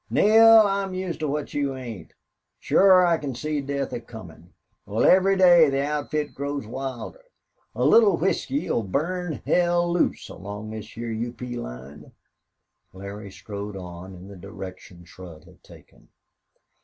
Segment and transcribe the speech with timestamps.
[0.09, 0.65] "Neale.
[0.65, 2.15] I'm used to what you ain't.
[2.59, 4.51] Shore I can see death a comin'.
[4.87, 7.25] Wal, every day the outfit grows wilder.
[7.75, 11.55] A little whisky 'll burn hell loose along this heah U.P.
[11.55, 12.13] line."
[12.93, 16.07] Larry strode on in the direction Shurd had taken.